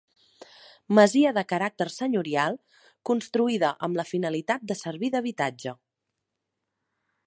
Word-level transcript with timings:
Masia 0.99 1.33
de 1.39 1.43
caràcter 1.51 1.87
senyorial 1.97 2.57
construïda 3.11 3.73
amb 3.89 4.01
la 4.03 4.09
finalitat 4.15 4.69
de 4.73 4.81
servir 4.85 5.15
d'habitatge. 5.17 5.77